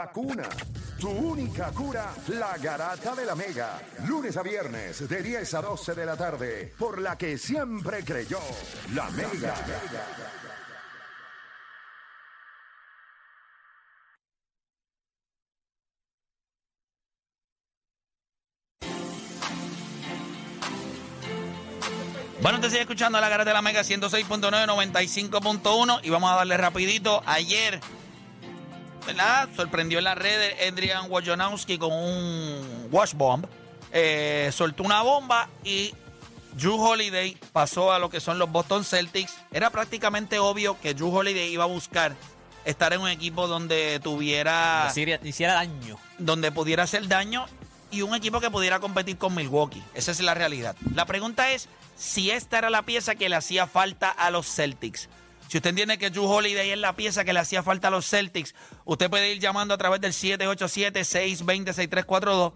[0.00, 0.48] La cuna,
[1.00, 3.82] tu única cura, la garata de la mega.
[4.06, 8.38] Lunes a viernes de 10 a 12 de la tarde, por la que siempre creyó,
[8.94, 9.56] la mega.
[22.40, 26.56] Bueno, te sigue escuchando la garata de la Mega 106.9, 95.1 y vamos a darle
[26.56, 27.20] rapidito.
[27.26, 27.80] Ayer,
[29.08, 29.48] ¿verdad?
[29.56, 33.46] Sorprendió en las redes Adrian Wojnarowski con un wash bomb.
[33.90, 35.94] Eh, soltó una bomba y
[36.52, 39.34] Drew Holiday pasó a lo que son los Boston Celtics.
[39.50, 42.14] Era prácticamente obvio que Drew Holiday iba a buscar
[42.66, 44.86] estar en un equipo donde tuviera...
[44.90, 45.98] Hiciera, hiciera daño.
[46.18, 47.46] donde pudiera hacer daño
[47.90, 49.82] y un equipo que pudiera competir con Milwaukee.
[49.94, 50.76] Esa es la realidad.
[50.94, 55.08] La pregunta es si esta era la pieza que le hacía falta a los Celtics.
[55.48, 58.06] Si usted entiende que Drew Holiday es la pieza que le hacía falta a los
[58.08, 62.52] Celtics, usted puede ir llamando a través del 787-620-6342.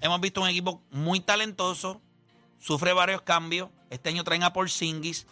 [0.00, 2.00] Hemos visto un equipo muy talentoso,
[2.64, 3.68] sufre varios cambios.
[3.90, 5.26] Este año traen a Porzingis,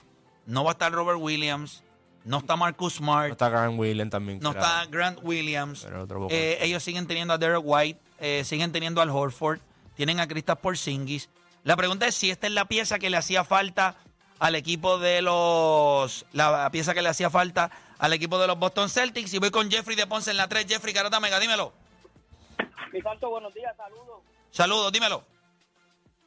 [0.44, 1.82] no va a estar Robert Williams,
[2.24, 4.38] no está Marcus Smart, No está Grant Williams también.
[4.40, 5.86] no está Grant Williams.
[6.30, 9.60] Eh, ellos siguen teniendo a Derek White, eh, siguen teniendo al Horford,
[9.96, 11.30] tienen a Kristaps Porzingis.
[11.64, 13.96] La pregunta es si esta es la pieza que le hacía falta
[14.38, 18.90] al equipo de los la pieza que le hacía falta al equipo de los Boston
[18.90, 20.66] Celtics y voy con Jeffrey de Ponce en la 3.
[20.68, 21.72] Jeffrey Carota Mega, dímelo.
[22.92, 24.20] Mi santo, buenos días, saludos.
[24.50, 25.31] Saludos, dímelo.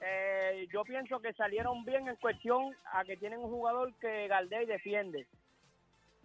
[0.08, 4.66] Eh, yo pienso que salieron bien en cuestión a que tienen un jugador que Galdey
[4.68, 5.28] defiende.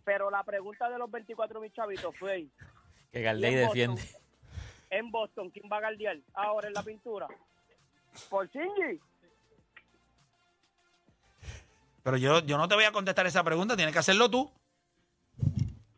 [0.04, 2.46] Pero la pregunta de los 24 mil chavitos fue,
[3.12, 4.02] Que Galdey en defiende.
[4.90, 7.26] en Boston, ¿quién va a galdear ahora en la pintura?
[8.28, 9.00] ¿Por Singy?
[12.02, 14.50] Pero yo, yo no te voy a contestar esa pregunta, tienes que hacerlo tú.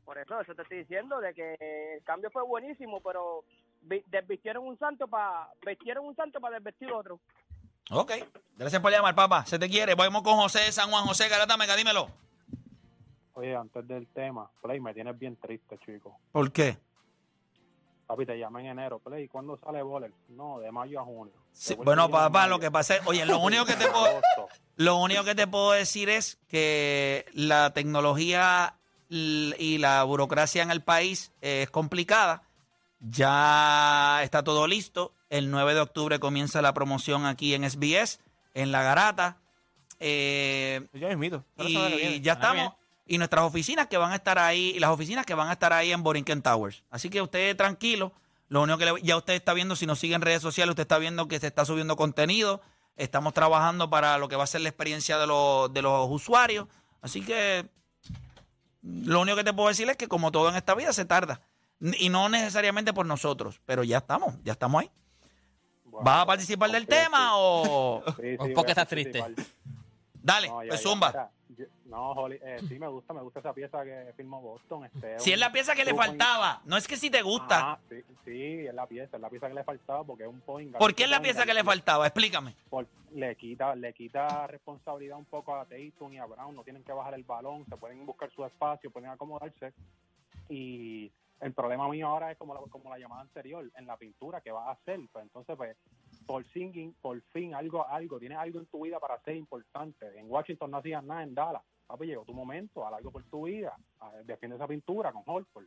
[0.05, 1.55] Por eso, eso te estoy diciendo, de que
[1.97, 3.45] el cambio fue buenísimo, pero
[3.83, 7.19] vi- desvistieron un santo para vestieron un santo para desvestir otro.
[7.95, 8.13] Ok,
[8.57, 9.45] gracias por llamar, papá.
[9.47, 9.95] Se te quiere.
[9.95, 11.05] Vamos con José de San Juan.
[11.05, 12.09] José Garata Mega, dímelo.
[13.35, 16.19] Oye, antes del tema, Play, me tienes bien triste, chico.
[16.33, 16.79] ¿Por qué?
[18.07, 20.13] Papi, te llamé en enero, Play, ¿cuándo sale Boller?
[20.29, 21.33] No, de mayo a junio.
[21.53, 22.51] Sí, Te bueno, en papá, mayo.
[22.51, 24.49] lo que pasa es, oye, lo único que te puedo, Agosto.
[24.77, 28.75] lo único que te puedo decir es que la tecnología
[29.09, 32.43] l- y la burocracia en el país es complicada.
[33.01, 35.13] Ya está todo listo.
[35.33, 38.21] El 9 de octubre comienza la promoción aquí en SBS,
[38.53, 39.39] en La Garata.
[39.99, 41.43] Eh, Ya mismito.
[41.71, 42.75] Y ya estamos.
[43.07, 45.73] Y nuestras oficinas que van a estar ahí, y las oficinas que van a estar
[45.73, 46.83] ahí en Borinquen Towers.
[46.91, 48.13] Así que usted tranquilo.
[48.51, 50.83] Lo único que le- ya usted está viendo, si nos sigue en redes sociales, usted
[50.83, 52.61] está viendo que se está subiendo contenido.
[52.97, 56.69] Estamos trabajando para lo que va a ser la experiencia de los, de los usuarios.
[57.01, 57.67] Así que
[58.83, 61.41] lo único que te puedo decir es que como todo en esta vida se tarda.
[61.81, 64.91] Y no necesariamente por nosotros, pero ya estamos, ya estamos ahí.
[65.93, 68.03] Bueno, ¿Vas a participar del tema o...?
[68.07, 68.13] sí.
[68.17, 69.25] Sí, sí, ¿Por qué voy a estás triste?
[70.23, 71.09] Dale, No, ya, pues ya, zumba.
[71.09, 74.87] mira, yo- no, Holly, eh, sí me gusta, me gusta esa pieza que firmó Boston.
[74.87, 77.11] Este, Si es un la pieza que le true point- faltaba, no es que si
[77.11, 77.59] te gusta.
[77.59, 80.41] Ajá, sí, sí, es la pieza, es la pieza que le faltaba porque es un
[80.41, 80.75] point.
[80.77, 82.07] ¿Por qué es la pieza que le faltaba?
[82.07, 82.55] Explícame.
[82.71, 86.83] Por- le quita le quita responsabilidad un poco a Tatum y a Brown, no tienen
[86.83, 89.75] que bajar el balón, se pueden buscar su espacio, pueden acomodarse
[90.49, 91.11] y
[91.43, 94.53] el problema mío ahora es como la, como la llamada anterior, en la pintura que
[94.53, 95.77] vas a hacer, pues entonces pues
[96.25, 100.19] por singing, por fin algo algo, tienes algo en tu vida para ser importante.
[100.19, 101.63] En Washington no hacías nada en Dallas.
[101.87, 103.77] Papi, llegó tu momento, haz algo por tu vida,
[104.25, 105.67] defiende esa pintura con Holford.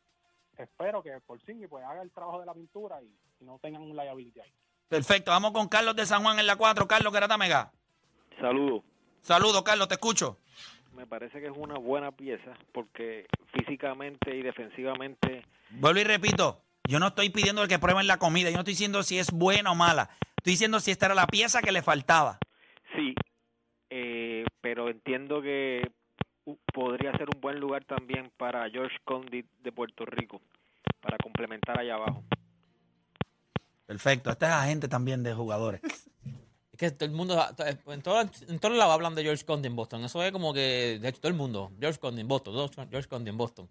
[0.57, 3.81] Espero que por singing pues haga el trabajo de la pintura y, y no tengan
[3.81, 4.53] un liability ahí.
[4.87, 6.87] Perfecto, vamos con Carlos de San Juan en la 4.
[6.87, 7.73] Carlos Mega.
[8.39, 8.83] Saludos.
[9.21, 10.37] Saludos, Carlos, te escucho.
[10.93, 16.99] Me parece que es una buena pieza porque físicamente y defensivamente Vuelvo y repito, yo
[16.99, 19.75] no estoy pidiendo que prueben la comida, yo no estoy diciendo si es buena o
[19.75, 20.09] mala.
[20.37, 22.39] Estoy diciendo si esta era la pieza que le faltaba.
[22.95, 23.15] sí,
[23.89, 25.91] eh, pero entiendo que
[26.73, 30.41] podría ser un buen lugar también para George Condit de Puerto Rico
[31.01, 32.23] para complementar allá abajo.
[33.85, 35.81] Perfecto, esta es agente también de jugadores.
[36.71, 37.41] Es que todo el mundo,
[37.87, 40.03] en todos en todos lados hablan de George Conde en Boston.
[40.03, 41.71] Eso es como que, de hecho, todo el mundo.
[41.79, 43.69] George Conde en Boston, George Conde en Boston.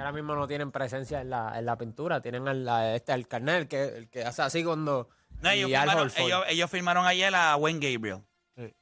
[0.00, 2.20] Ahora mismo no tienen presencia en la, en la pintura.
[2.20, 5.08] Tienen al, la- este, al carnel, que, el que hace así cuando...
[5.42, 8.22] No, ellos, firmaron, ellos, ellos firmaron ayer a Wayne Gabriel.
[8.56, 8.74] Sí.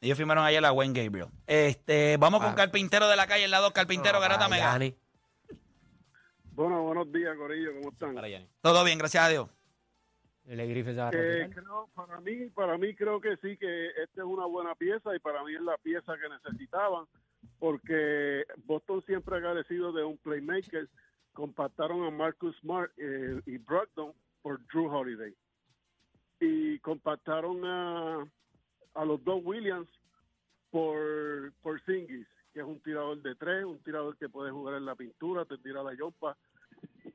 [0.00, 1.28] Ellos firmaron ayer a Wayne Gabriel.
[1.46, 2.54] Este, vamos con Ah.
[2.54, 4.70] Carpintero de la calle, el lado Carpintero, Garata Mega.
[4.70, 4.96] Gianni.
[6.52, 8.14] Bueno, buenos días, Corillo, ¿cómo están?
[8.14, 8.28] Para.
[8.62, 9.48] Todo bien, gracias a Dios.
[10.46, 13.88] El Griffith se va a Eh, creo, para mí, para mí creo que sí que
[13.88, 17.04] esta es una buena pieza y para mí es la pieza que necesitaban
[17.58, 20.88] porque Boston siempre ha agradecido de un playmaker.
[21.32, 24.12] Compactaron a Marcus Smart eh, y Brogdon
[24.42, 25.34] por Drew Holiday
[26.40, 28.26] y compactaron a,
[28.94, 29.88] a los dos Williams
[30.70, 34.84] por por Singis, que es un tirador de tres, un tirador que puede jugar en
[34.84, 36.36] la pintura, te tira la yopa.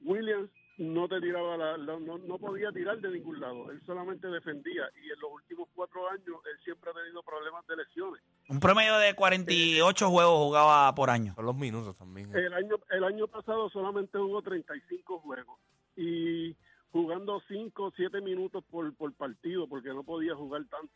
[0.04, 4.28] Williams no te tiraba la, la- no, no podía tirar de ningún lado, él solamente
[4.28, 8.22] defendía y en los últimos cuatro años él siempre ha tenido problemas de lesiones.
[8.50, 11.34] Un promedio de 48 juegos jugaba por año.
[11.36, 12.36] Son los minutos también.
[12.36, 12.46] eh.
[12.48, 15.60] El año el año pasado solamente jugó 35 juegos
[15.96, 16.56] y
[16.92, 20.94] jugando 5 o 7 minutos por, por partido porque no podía jugar tanto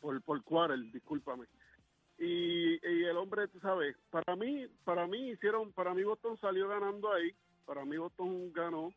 [0.00, 1.46] por por quarter, discúlpame.
[2.18, 6.68] Y, y el hombre, tú sabes, para mí para mí hicieron para mí Boston salió
[6.68, 7.34] ganando ahí,
[7.64, 8.92] para mí Boston ganó,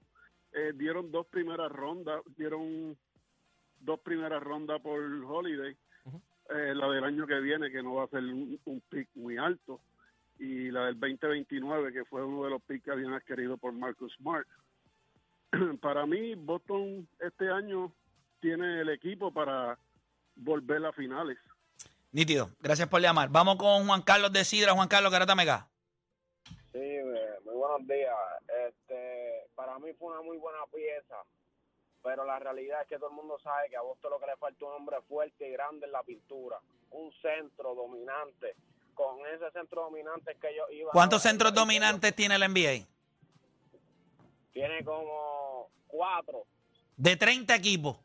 [0.53, 2.97] eh, dieron dos primeras rondas, dieron
[3.79, 5.75] dos primeras rondas por Holiday.
[6.49, 9.37] Eh, la del año que viene, que no va a ser un, un pick muy
[9.37, 9.79] alto,
[10.39, 14.13] y la del 2029, que fue uno de los picks que habían adquirido por Marcus
[14.17, 14.47] Smart.
[15.81, 17.93] para mí, Boston este año
[18.41, 19.77] tiene el equipo para
[20.35, 21.37] volver a finales.
[22.11, 22.51] Nítido.
[22.59, 23.29] Gracias por llamar.
[23.29, 24.73] Vamos con Juan Carlos de Sidra.
[24.73, 25.67] Juan Carlos, Garata Mega.
[27.73, 28.15] Buenos días.
[28.67, 31.15] Este, para mí fue una muy buena pieza,
[32.03, 34.37] pero la realidad es que todo el mundo sabe que a Boston lo que le
[34.37, 36.59] falta es un hombre fuerte y grande en la pintura,
[36.91, 38.55] un centro dominante.
[38.93, 40.91] Con ese centro dominante que ellos iban.
[40.91, 42.85] ¿Cuántos centros dominantes tiene el NBA?
[44.51, 46.45] Tiene como cuatro.
[46.95, 47.97] De 30 equipos.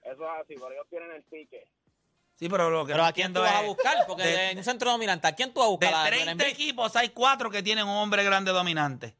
[0.00, 1.68] Eso es así, pero ellos tienen el pique.
[2.38, 4.06] Sí, pero lo que Pero no ¿a quién tú vas a buscar?
[4.06, 5.94] Porque de- de, un centro dominante, ¿a quién tú vas a De buscar?
[5.94, 6.48] ¿A- del 30 NBA?
[6.48, 9.16] equipos hay cuatro que tienen un hombre grande dominante.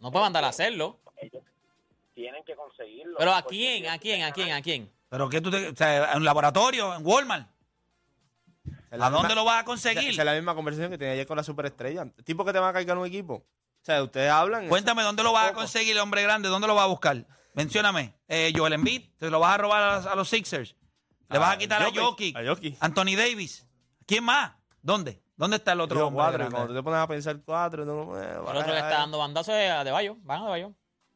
[0.00, 0.98] No puede mandar a hacerlo.
[1.16, 1.42] Ellos
[2.14, 3.16] tienen que conseguirlo.
[3.18, 3.86] Pero ¿a quién?
[3.88, 4.22] ¿A quién?
[4.24, 4.52] ¿A quién?
[4.52, 4.92] ¿A quién?
[5.08, 7.48] Pero que tú te, o sea, en un laboratorio, en Walmart.
[8.90, 10.10] ¿A dónde lo vas a conseguir?
[10.10, 12.06] esa es la misma conversación que tenía ayer con la superestrella.
[12.24, 13.34] Tipo que te va a cargar un equipo.
[13.34, 14.68] O sea, ustedes hablan.
[14.68, 17.24] Cuéntame dónde lo vas a conseguir, el hombre grande, dónde lo vas a buscar.
[17.54, 18.14] Mencióname.
[18.28, 20.76] Eh, Joel Embiid, te lo vas a robar a, a los Sixers.
[21.32, 22.76] Le vas a quitar a Jokic, A Jokic.
[22.80, 23.66] Anthony Davis.
[24.06, 24.52] ¿Quién más?
[24.82, 25.22] ¿Dónde?
[25.36, 26.54] ¿Dónde está el otro Digo, hombre cuatro, grande?
[26.54, 29.54] cuando tú te pones a pensar cuatro, no, no, El otro que está dando bandazos
[29.54, 30.16] es a De Bayo.
[30.22, 30.72] Van a De Bayo.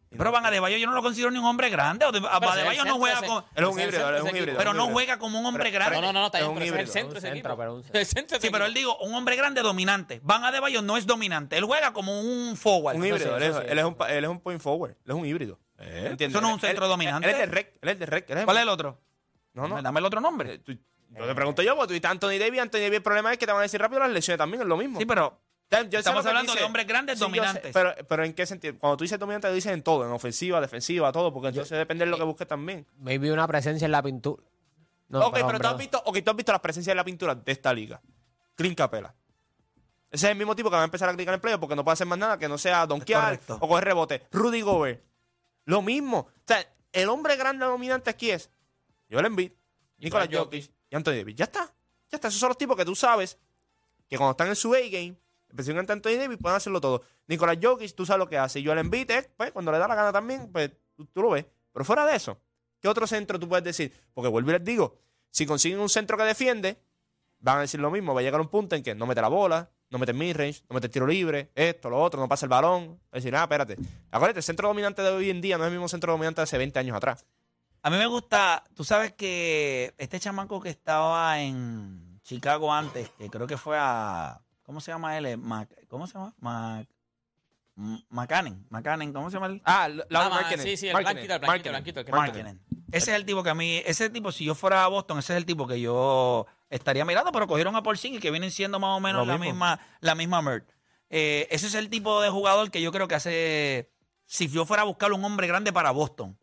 [0.09, 2.05] Pero Van Adebayo yo no lo considero ni un hombre grande.
[2.07, 3.45] Adebayo no juega con...
[3.55, 4.57] Él es un híbrido, es un híbrido.
[4.57, 5.97] Pero no juega como un hombre grande.
[6.01, 7.57] No, no, no, está Es bien, un pero el híbrido, centro ese centro, equipo.
[7.59, 8.01] pero un centro.
[8.01, 10.21] El centro de Sí, pero él digo, un hombre grande dominante.
[10.23, 11.59] Van Adebayo no es dominante.
[11.59, 12.97] Él juega como un forward.
[12.97, 13.37] Un híbrido.
[13.37, 13.63] sí, él, es, sí.
[13.69, 14.93] él es un, pa- él es un point forward.
[14.93, 15.59] Él es un híbrido.
[15.77, 16.29] ¿Entiendes?
[16.31, 17.29] eso no es un centro él- dominante.
[17.29, 17.79] Él es de rec.
[17.83, 18.31] Él es de rec.
[18.31, 18.99] él es- ¿Cuál es el otro?
[19.57, 19.83] No, no.
[19.83, 20.55] Dame el otro nombre.
[20.55, 20.73] Eh, tú-
[21.11, 22.61] yo te pregunto yo, porque tú dices Anthony Davis.
[22.61, 24.69] Anthony Davis, el problema es que te van a decir rápido las lesiones también, es
[24.69, 24.99] lo mismo.
[24.99, 25.39] Sí, pero
[25.91, 26.61] Yo estamos lo hablando dice.
[26.61, 27.73] de hombres grandes Sí, yo sé, dominantes.
[27.73, 28.75] pero, pero ¿en qué sentido?
[28.79, 32.11] Cuando tú dices dominante, dices en todo, en ofensiva, defensiva, todo, porque entonces depende de
[32.11, 32.87] lo que busques también.
[32.99, 34.43] Maybe una presencia en la pintura.
[35.09, 37.05] No, ok, pero, pero tú has, visto, ok, tú has visto las presencias de la
[37.05, 38.01] pintura de esta liga.
[38.57, 39.15] Clint Capela.
[40.11, 41.85] Ese es el mismo tipo que va a empezar a clicar en playoff porque no
[41.85, 44.27] puede hacer más nada que no sea donkear o coger rebote.
[44.33, 45.03] Rudy Gobert.
[45.65, 46.19] Lo mismo.
[46.19, 48.51] O sea, el hombre grande dominante aquí es
[49.11, 49.53] Joel Embiid,
[49.99, 50.71] Nicolás Jokic.
[50.91, 51.37] Y Anthony Davis.
[51.37, 51.75] Ya está.
[52.11, 52.29] Ya está.
[52.29, 53.39] Esos son los tipos que tú sabes
[54.09, 55.17] que cuando están en su A-game,
[55.49, 57.03] especialmente Anthony Davis, pueden hacerlo todo.
[57.27, 58.65] Nicolás Jokic, tú sabes lo que hace.
[58.65, 61.47] Joel Embiid, eh, pues, cuando le da la gana también, pues tú, tú lo ves.
[61.73, 62.39] Pero fuera de eso,
[62.81, 63.93] ¿qué otro centro tú puedes decir?
[64.15, 64.97] Porque vuelvo y les digo,
[65.31, 66.79] si consiguen un centro que defiende,
[67.41, 68.15] van a decir lo mismo.
[68.15, 70.75] Va a llegar un punto en que no mete la bola, no mete midrange, no
[70.75, 73.01] mete el tiro libre, esto, lo otro, no pasa el balón.
[73.05, 73.77] Va a decir, ah, espérate.
[74.11, 76.45] Acuérdate, el centro dominante de hoy en día no es el mismo centro dominante de
[76.45, 77.27] hace 20 años atrás.
[77.87, 83.31] A mí me gusta, tú sabes que este chamaco que estaba en Chicago antes, que
[83.31, 85.27] creo que fue a, ¿cómo se llama él?
[85.27, 86.35] Eh, Mac- ¿Cómo se llama?
[86.41, 86.89] Mac,
[87.77, 89.63] M- McCannon, McCannon, ¿cómo se llama él?
[89.65, 92.49] Ah, la Ah, sí, sí, el blanquito, el blanquito, el blanquito.
[92.91, 95.35] Ese es el tipo que a mí, ese tipo, si yo fuera a Boston, ese
[95.35, 98.97] es el tipo que yo estaría mirando, pero cogieron a Porzingis que vienen siendo más
[98.97, 99.53] o menos Lo la mismo.
[99.53, 100.69] misma, la misma Mert.
[101.09, 103.93] Eh, ese es el tipo de jugador que yo creo que hace,
[104.25, 106.37] si yo fuera a buscar un hombre grande para Boston.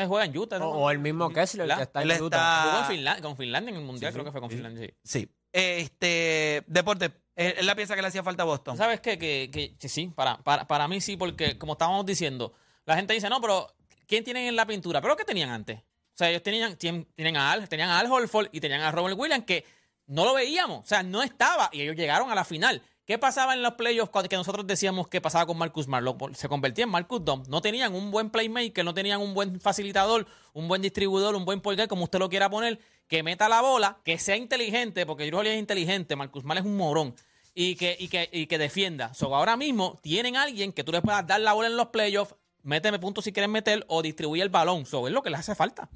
[0.00, 0.68] Se juega en Utah, ¿no?
[0.70, 2.36] O, o el mismo Kessler que está Él en Utah.
[2.36, 4.50] está- Jugó en Finlandia, con Finlandia en el Mundial, Sí, creo sí, que fue con
[4.50, 4.56] sí.
[4.56, 4.94] Finlandia, sí.
[5.20, 5.28] Sí.
[5.52, 8.76] Este, deporte, es la pieza que le hacía falta a Boston.
[8.76, 9.18] ¿Sabes qué?
[9.18, 12.52] Que, que, que sí, para, para, para mí sí, porque como estábamos diciendo,
[12.86, 13.72] la gente dice, no, pero
[14.06, 15.00] ¿quién tienen en la pintura?
[15.00, 15.78] ¿Pero qué tenían antes?
[15.78, 18.92] O sea, ellos tenían, tien- tienen a Al, tenían a Al Holford y tenían a
[18.92, 19.64] Robert Williams que
[20.06, 22.82] no lo veíamos, o sea, no estaba y ellos llegaron a la final.
[23.06, 26.02] ¿Qué pasaba en los playoffs que nosotros decíamos que pasaba con Marcus Smart?
[26.02, 27.46] Lo- se convertía en Marcus Dump.
[27.48, 31.60] No tenían un buen playmaker, no tenían un buen facilitador, un buen distribuidor, un buen
[31.60, 35.24] point guard, como usted lo quiera poner, que meta la bola, que sea inteligente, porque
[35.32, 37.14] Holiday es inteligente, Marcus Smart es un morón.
[37.54, 39.12] Y que, y que, y que defienda.
[39.14, 42.34] So, ahora mismo tienen alguien que tú le puedas dar la bola en los playoffs,
[42.62, 44.86] méteme puntos si quieres meter, o distribuye el balón.
[44.86, 45.88] So, es lo que les hace falta.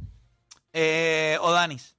[0.73, 1.97] Eh, Odanis.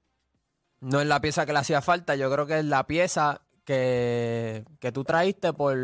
[0.81, 4.65] No es la pieza que le hacía falta, yo creo que es la pieza que,
[4.79, 5.77] que tú traíste por,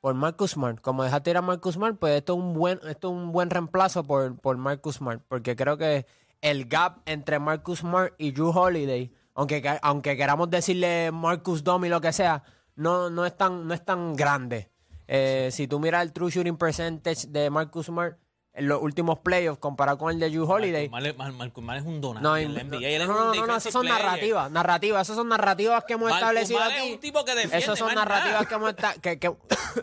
[0.00, 0.80] por Marcus Smart.
[0.80, 3.50] Como dejaste ir a Marcus Smart, pues esto es un buen, esto es un buen
[3.50, 5.22] reemplazo por, por Marcus Smart.
[5.28, 6.06] Porque creo que
[6.40, 11.84] el gap entre Marcus Smart y Drew Holiday, aunque, que- aunque queramos decirle Marcus Dom
[11.84, 12.42] y lo que sea,
[12.74, 14.68] no, no, es, tan, no es tan grande.
[15.06, 18.16] Eh, Si tú miras el true shooting percentage de Marcus Smart
[18.54, 22.28] en los últimos playoffs comparado con el de Drew Holiday, Marcus Smart es- un donante
[22.28, 22.88] no, en la no, NBA.
[22.88, 24.02] Él es no, no, no, no, defensive esas son player.
[24.04, 26.92] narrativas, narrativas, esas son narrativas que hemos establecido es aquí.
[26.92, 28.48] un tipo que defiende, Esas son narrativas nada.
[28.48, 29.32] que hemos esta- que, que-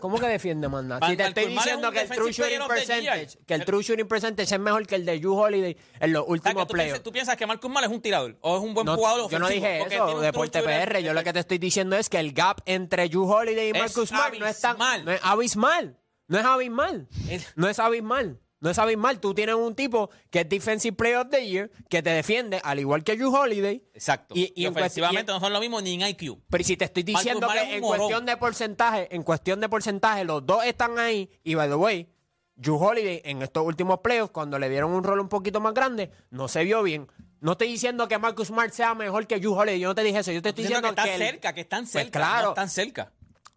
[0.00, 1.00] ¿Cómo que defiende, manda?
[1.04, 4.54] Si te estoy es diciendo que el true shooting percentage, que el true shooting percentage
[4.54, 6.90] es mejor que el de Drew Holiday en los O sea, últimos tú, playoffs.
[6.92, 9.38] piensas, tú piensas que Marcus Smart es un tirador o es un buen jugador yo
[9.40, 10.62] no dije eso, Deporte.
[10.62, 11.02] PR.
[11.02, 14.10] Yo lo que te estoy diciendo es que el gap entre Drew Holiday y Marcus
[14.10, 15.04] Smart no es tan abismal.
[15.04, 15.96] no es abismal.
[16.28, 17.08] No es abismal.
[17.56, 18.38] No es abismal.
[18.60, 19.20] No es abismal.
[19.20, 22.78] Tú tienes un tipo que es Defensive Player of the Year, que te defiende, al
[22.78, 23.82] igual que Drew Holiday.
[23.94, 24.34] Exacto.
[24.36, 26.38] Y- Y, y en ofensivamente no son lo mismo ni en IQ.
[26.50, 27.98] Pero si te estoy diciendo que en morón.
[27.98, 31.30] cuestión de porcentaje, en cuestión de porcentaje, los dos están ahí.
[31.42, 32.08] Y by the way,
[32.56, 36.10] Drew Holiday en estos últimos playoffs, cuando le dieron un rol un poquito más grande,
[36.30, 37.08] no se vio bien.
[37.40, 40.18] No estoy diciendo que Marcus Smart sea mejor que Drew Holiday, yo no te dije
[40.18, 40.30] eso.
[40.32, 42.18] Yo te estoy Diciendo diciendo que están que el- cerca, que están Pues cerca.
[42.18, 42.42] claro.
[42.44, 43.12] no están cerca.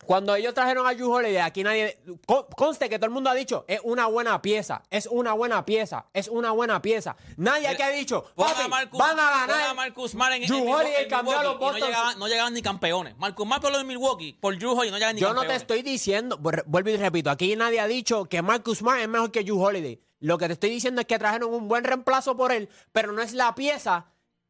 [0.06, 1.98] Cuando ellos trajeron a Drew Holiday, aquí nadie.
[2.26, 5.66] con- Conste que todo el mundo ha dicho, es una buena pieza, es una buena
[5.66, 7.16] pieza, es una buena pieza.
[7.38, 9.70] Nadie aquí ha dicho, Pon papi, a Marcus, van a ganar.
[9.70, 13.18] a Marcus en, Holiday cambió a los Boston- no llegaban, no llegaban ni campeones.
[13.18, 15.58] Marcus Smart por lo de Milwaukee, por Drew Holiday no llegaban ni Yo no campeones.
[15.68, 19.08] te estoy diciendo, vu- vuelvo y repito, aquí nadie ha dicho que Marcus Smart es
[19.08, 20.00] mejor que Drew Holiday.
[20.20, 23.22] Lo que te estoy diciendo es que trajeron un buen reemplazo por él, pero no
[23.22, 24.06] es la pieza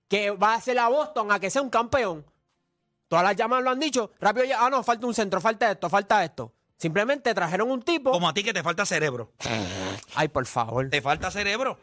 [0.07, 2.25] que va a hacer a Boston a que sea un campeón.
[3.13, 4.09] Todas las llamadas lo han dicho.
[4.19, 6.51] Rápido ya, ah, no, falta un centro, falta esto, falta esto.
[6.75, 8.09] Simplemente trajeron un tipo.
[8.09, 9.33] Como a ti que te falta cerebro.
[10.15, 10.89] Ay, por favor.
[10.89, 11.77] Te falta cerebro.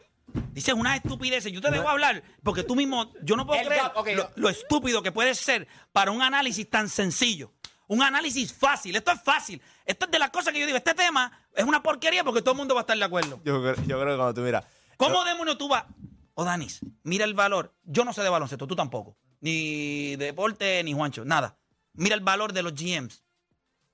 [0.51, 1.45] Dices una estupidez.
[1.45, 4.07] Yo te debo hablar porque tú mismo, yo no puedo El creer gap, ok.
[4.13, 7.53] lo, lo estúpido que puede ser para un análisis tan sencillo.
[7.87, 8.97] Un análisis fácil.
[8.97, 9.61] Esto es fácil.
[9.85, 10.77] Esto es de las cosas que yo digo.
[10.77, 13.39] Este tema es una porquería porque todo el mundo va a estar de acuerdo.
[13.45, 14.65] Yo, creo- yo creo que cuando tú miras.
[14.97, 15.85] ¿Cómo demonios tú vas?
[16.33, 17.73] O Danis, mira el valor.
[17.85, 19.15] Yo no sé de baloncesto, tú tampoco.
[19.41, 21.57] Ni de deporte, ni Juancho, nada.
[21.93, 23.23] Mira el valor de los GMs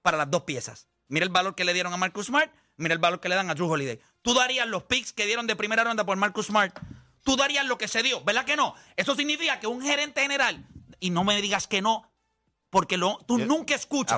[0.01, 0.87] para las dos piezas.
[1.07, 3.49] Mira el valor que le dieron a Marcus Smart, mira el valor que le dan
[3.49, 3.99] a Drew Holiday.
[4.21, 6.77] Tú darías los picks que dieron de primera ronda por Marcus Smart.
[7.23, 8.75] Tú darías lo que se dio, ¿verdad que no?
[8.95, 10.67] Eso significa que un gerente general,
[10.99, 12.09] y no me digas que no,
[12.69, 14.13] porque lo, tú Yo- nunca escuchas.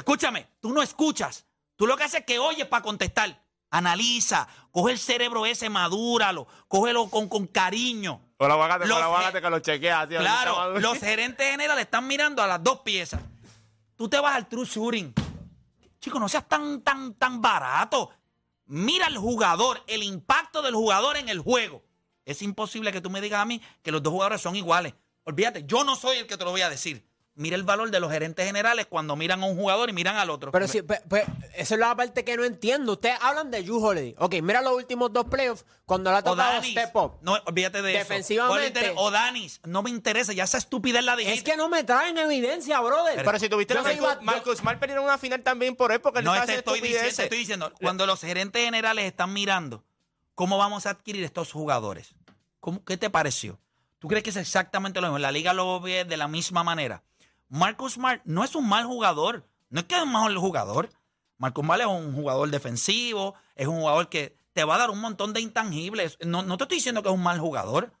[0.00, 1.46] Escúchame, tú no escuchas.
[1.76, 3.42] Tú lo que haces es que oyes para contestar.
[3.70, 8.20] Analiza, coge el cerebro ese, madúralo, cógelo con, con cariño.
[8.38, 10.18] Aguacate, con Los aguacate que lo chequea, tío.
[10.18, 13.20] Claro, los gerentes generales están mirando a las dos piezas.
[13.96, 15.12] Tú te vas al true shooting.
[16.00, 18.10] Chico, no seas tan, tan, tan barato.
[18.66, 21.82] Mira al jugador, el impacto del jugador en el juego.
[22.24, 24.94] Es imposible que tú me digas a mí que los dos jugadores son iguales.
[25.24, 27.09] Olvídate, yo no soy el que te lo voy a decir.
[27.40, 30.28] Mira el valor de los gerentes generales cuando miran a un jugador y miran al
[30.28, 30.50] otro.
[30.52, 31.24] Pero sí, pe- pe-
[31.56, 32.92] esa es la parte que no entiendo.
[32.92, 34.14] Ustedes hablan de Drew Holiday.
[34.18, 37.12] Ok, mira los últimos dos playoffs cuando le ha tocado step up.
[37.22, 38.84] no, olvídate de Defensivamente.
[38.90, 38.94] eso.
[38.96, 41.38] O Danis, no me interesa, ya esa estupidez la dijiste.
[41.38, 43.24] Es que no me traen evidencia, brother.
[43.24, 46.54] Pero si tuviste la Marcus Smart perdieron una final también por él porque No te
[46.56, 49.82] estoy diciendo, te estoy diciendo, cuando los gerentes generales están mirando
[50.34, 52.14] cómo vamos a adquirir estos jugadores,
[52.60, 53.58] ¿cómo- ¿qué te pareció?
[53.98, 55.18] ¿Tú crees que es exactamente lo mismo?
[55.18, 57.02] La liga lo ve de la misma manera.
[57.50, 60.88] Marcus Smart no es un mal jugador, no es que es un mal jugador.
[61.36, 65.00] Marcus Smart es un jugador defensivo, es un jugador que te va a dar un
[65.00, 66.16] montón de intangibles.
[66.24, 67.92] No, no te estoy diciendo que es un mal jugador.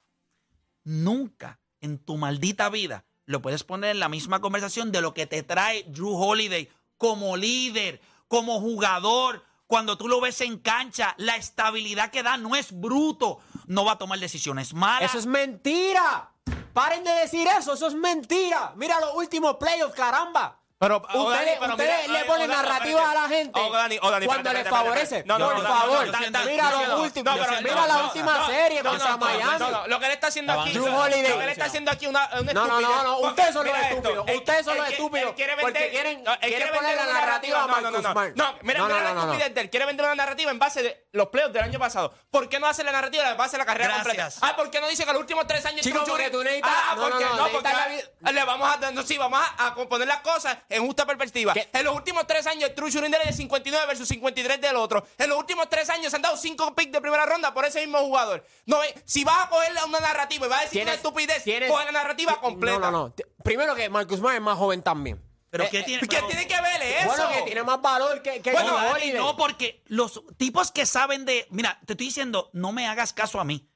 [0.84, 5.26] Nunca en tu maldita vida lo puedes poner en la misma conversación de lo que
[5.26, 9.44] te trae Drew Holiday como líder, como jugador.
[9.66, 13.40] Cuando tú lo ves en cancha, la estabilidad que da no es bruto.
[13.66, 15.10] No va a tomar decisiones malas.
[15.10, 16.32] Eso es mentira.
[16.72, 18.72] Paren de decir eso, eso es mentira.
[18.76, 20.59] Mira los últimos playoffs, caramba.
[20.80, 23.28] Pero, Ustedes, oh, Dani, pero ustedes mira, le eh, ponen oh, Dani, narrativa a la
[23.28, 25.16] gente Oh, Dani, oh, Dani, cuando espérate, les favorece.
[25.18, 25.28] espérate.
[25.28, 26.06] No, no, por favor,
[26.46, 27.34] mira los no, últimos.
[27.62, 29.64] mira la última serie contra Miami.
[29.88, 30.72] Lo que él está haciendo aquí.
[30.72, 34.26] Lo que él está haciendo aquí una, No, no, no, no, ustedes son los estúpidos,
[34.34, 37.66] ustedes son los quiere- estúpidos, él quiere porque vender- quieren- vender la narrativa a no,
[37.66, 38.12] no, no, Marcus no.
[38.12, 38.36] Smart.
[38.36, 39.68] No, mira, la estupidez de él.
[39.70, 42.14] Quiere vender una narrativa en base de los playoffs del año pasado.
[42.30, 44.06] ¿Por qué no hace la narrativa en base de la carrera Gracias.
[44.34, 44.46] completa?
[44.46, 46.70] Ah, ¿por qué no dice que los últimos tres años Chico, True porque tú necesitas-
[46.72, 50.20] Ah, no, porque no, porque le vamos a no, sí, vamos a, a componer las
[50.20, 51.52] cosas en justa perspectiva.
[51.52, 51.68] ¿Qué?
[51.72, 55.06] En los últimos tres años, el true shooting del es 59 versus 53 del otro.
[55.18, 57.80] En los últimos tres años se han dado cinco picks de primera ronda por ese
[57.80, 58.44] mismo jugador.
[58.66, 61.92] No, si vas a coger una narrativa y vas a decir una estupidez, coge la
[61.92, 62.78] narrativa completa.
[62.78, 63.14] No, no, no.
[63.44, 65.20] Primero que Marcus Smart es más joven también.
[65.50, 66.00] Pero Eh, ¿qué eh, tiene?
[66.02, 67.06] ¿Qué pero- tiene que ver eso?
[67.08, 69.14] Bueno, que tiene más valor que, que Bueno, Holiday.
[69.14, 71.46] no, porque los tipos que saben de.
[71.50, 73.68] Mira, te estoy diciendo, no me hagas caso a mí.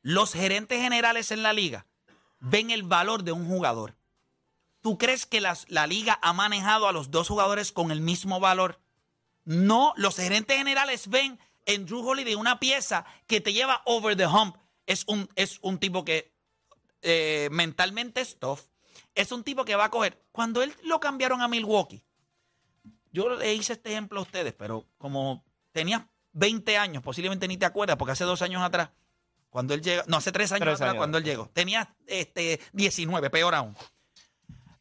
[0.00, 1.86] Los gerentes generales en la liga
[2.38, 3.95] ven el valor de un jugador.
[4.86, 8.38] ¿Tú crees que las- la liga ha manejado a los dos jugadores con el mismo
[8.38, 8.78] valor?
[9.44, 14.28] No, los gerentes generales ven en Drew Holiday una pieza que te lleva over the
[14.28, 14.54] hump.
[14.86, 16.32] Es un, es un tipo que
[17.02, 18.60] eh, mentalmente es tough.
[19.16, 20.22] Es un tipo que va a coger.
[20.30, 22.04] Cuando él lo cambiaron a Milwaukee,
[23.10, 27.66] yo le hice este ejemplo a ustedes, pero como tenía 20 años, posiblemente ni te
[27.66, 28.90] acuerdas, porque hace dos años atrás,
[29.50, 31.00] cuando él llega, no, hace tres años Tres atrás, años.
[31.00, 33.76] cuando él llegó, tenía este, 19, peor aún.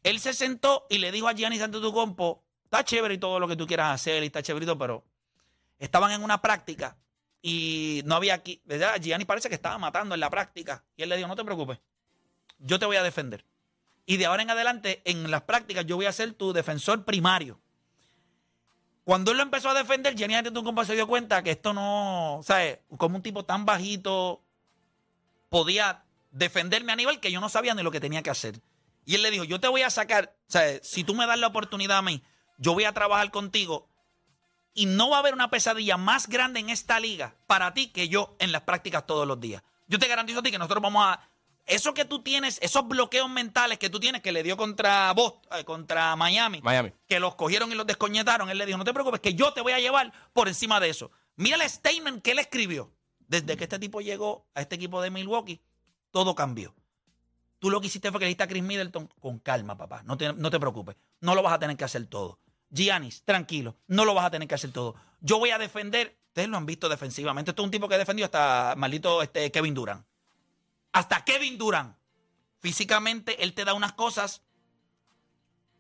[0.05, 3.55] Él se sentó y le dijo a Gianni Antetokounmpo, está chévere y todo lo que
[3.55, 5.03] tú quieras hacer, y está chéverito, pero
[5.79, 6.95] estaban en una práctica
[7.41, 9.01] y no había aquí, ¿verdad?
[9.01, 10.83] Gianni parece que estaba matando en la práctica.
[10.95, 11.79] Y él le dijo, no te preocupes,
[12.59, 13.45] yo te voy a defender.
[14.05, 17.59] Y de ahora en adelante, en las prácticas, yo voy a ser tu defensor primario.
[19.05, 22.77] Cuando él lo empezó a defender, Gianni Antetokounmpo se dio cuenta que esto no, ¿sabes?
[22.95, 24.43] Como un tipo tan bajito
[25.49, 28.61] podía defenderme a nivel que yo no sabía ni lo que tenía que hacer.
[29.05, 31.39] Y él le dijo, yo te voy a sacar, o sea, si tú me das
[31.39, 32.23] la oportunidad a mí,
[32.57, 33.87] yo voy a trabajar contigo
[34.73, 38.09] y no va a haber una pesadilla más grande en esta liga para ti que
[38.09, 39.63] yo en las prácticas todos los días.
[39.87, 41.29] Yo te garantizo a ti que nosotros vamos a...
[41.67, 45.41] Eso que tú tienes, esos bloqueos mentales que tú tienes que le dio contra Boston,
[45.59, 46.91] eh, contra Miami, Miami.
[47.07, 49.61] que los cogieron y los descoñetaron, él le dijo, no te preocupes, que yo te
[49.61, 51.09] voy a llevar por encima de eso.
[51.35, 52.91] Mira el statement que él escribió.
[53.27, 55.59] Desde que este tipo llegó a este equipo de Milwaukee,
[56.11, 56.75] todo cambió.
[57.65, 60.03] Tú lo que hiciste fue que le dijiste a Chris Middleton con calma, papá.
[60.03, 60.95] No te, no te preocupes.
[61.21, 62.37] No lo vas a tener que hacer todo.
[62.69, 63.75] Giannis, tranquilo.
[63.87, 64.93] No lo vas a tener que hacer todo.
[65.19, 66.15] Yo voy a defender.
[66.27, 67.49] Ustedes lo han visto defensivamente.
[67.49, 70.05] Esto es un tipo que defendió hasta maldito este, Kevin Durant.
[70.91, 71.97] Hasta Kevin Durant.
[72.59, 74.43] Físicamente, él te da unas cosas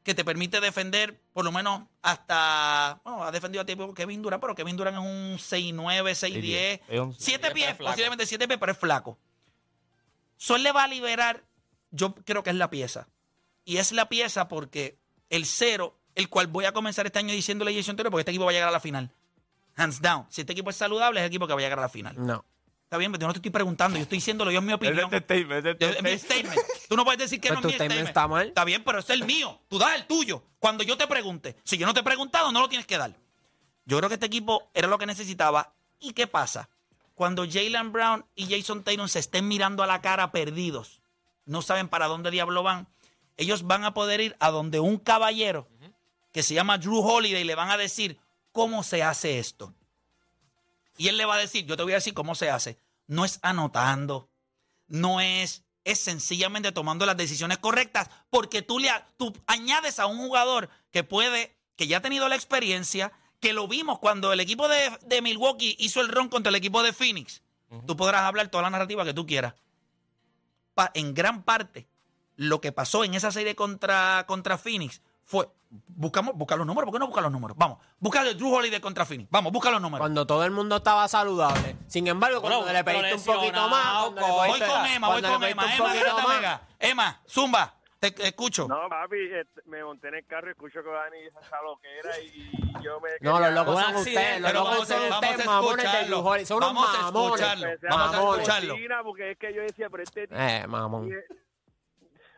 [0.01, 2.99] que te permite defender por lo menos hasta.
[3.03, 6.81] Bueno, ha defendido a tipo Kevin Durant, pero Kevin Durant es un 6'9, 6'10.
[6.87, 9.19] Es un- 7 pero pies, posiblemente 7 pies, pero es flaco.
[10.35, 11.43] Sol le va a liberar,
[11.91, 13.07] yo creo que es la pieza.
[13.63, 14.97] Y es la pieza porque
[15.29, 18.31] el cero, el cual voy a comenzar este año diciéndole a Jason Taylor, porque este
[18.31, 19.11] equipo va a llegar a la final.
[19.75, 20.25] Hands down.
[20.29, 22.15] Si este equipo es saludable, es el equipo que va a llegar a la final.
[22.17, 22.45] No.
[22.83, 24.99] Está bien, pero yo no te estoy preguntando, yo estoy diciéndolo, yo es mi opinión.
[24.99, 26.61] Es este statement, es Yo- este es mi statement.
[26.87, 28.07] Tú no puedes decir que Pues no es mi statement statement.
[28.09, 28.47] está mal.
[28.47, 29.59] Está bien, pero es el mío.
[29.67, 30.43] Tú das el tuyo.
[30.59, 31.55] Cuando yo te pregunte.
[31.63, 33.17] Si yo no te he preguntado, no lo tienes que dar.
[33.85, 35.73] Yo creo que este equipo era lo que necesitaba.
[35.99, 36.69] ¿Y qué pasa?
[37.15, 41.01] Cuando Jalen Brown y Jason Taylor se estén mirando a la cara perdidos,
[41.45, 42.87] no saben para dónde diablo van,
[43.37, 45.67] ellos van a poder ir a donde un caballero
[46.31, 48.19] que se llama Drew Holiday le van a decir
[48.51, 49.73] cómo se hace esto.
[50.97, 52.79] Y él le va a decir, yo te voy a decir cómo se hace.
[53.07, 54.29] No es anotando,
[54.87, 60.17] no es, es sencillamente tomando las decisiones correctas, porque tú le tú añades a un
[60.17, 64.67] jugador que puede, que ya ha tenido la experiencia, que lo vimos cuando el equipo
[64.67, 67.41] de, de Milwaukee hizo el ron contra el equipo de Phoenix.
[67.85, 69.53] Tú podrás hablar toda la narrativa que tú quieras.
[70.93, 71.87] En gran parte,
[72.35, 75.49] lo que pasó en esa serie contra, contra Phoenix fue.
[75.87, 77.57] Buscamos, busca los números, ¿por qué no busca los números?
[77.57, 79.29] Vamos, busca el Drew Holiday contra Phoenix.
[79.29, 79.99] Vamos, busca los números.
[79.99, 81.75] Cuando todo el mundo estaba saludable.
[81.87, 84.11] Sin embargo, cuando Bueno, le pediste un poquito más.
[84.11, 85.75] Voy con Emma, voy con Emma.
[85.75, 86.61] Emma, amiga.
[86.79, 87.74] Emma, Zumba,
[88.11, 88.67] te, escucho.
[88.67, 89.15] No, papi,
[89.65, 93.09] me monté en el carro y escucho que Dani dice esa loquera y yo me...
[93.21, 94.41] No, los locos son ustedes.
[94.41, 96.45] Los locos vamos, a- son vamos a ustedes, mamones de Holiday.
[96.45, 97.25] Son unos Vamos a mamones.
[97.41, 97.65] escucharlo.
[97.67, 98.47] Empecé Vamos a mamones.
[98.47, 99.03] escucharlo.
[99.03, 100.27] Porque es que yo decía, pero este...
[100.31, 101.09] Eh, mamón.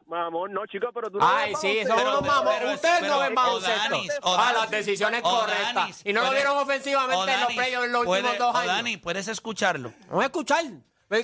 [0.08, 2.76] Mamón, no, chicos, pero tú no Ay, sí, son unos mamones.
[2.76, 3.98] Ustedes no ven baloncesto.
[4.24, 6.02] Ah, las decisiones correctas.
[6.06, 8.68] Y no lo vieron ofensivamente en los playoffs en los últimos dos años.
[8.68, 9.92] Dani, puedes escucharlo.
[10.10, 10.64] Voy a escuchar.